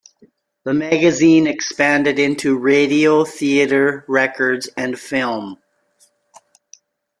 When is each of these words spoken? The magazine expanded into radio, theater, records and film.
The 0.63 0.73
magazine 0.73 1.45
expanded 1.45 2.17
into 2.17 2.57
radio, 2.57 3.23
theater, 3.23 4.03
records 4.07 4.67
and 4.75 4.99
film. 4.99 5.57